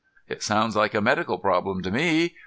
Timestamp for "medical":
0.99-1.37